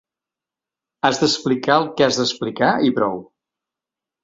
Has 1.09 1.19
d’explicar 1.25 1.77
el 1.83 1.87
que 2.01 2.07
has 2.07 2.19
d’explicar 2.23 2.73
i 2.91 2.93
prou. 2.99 3.25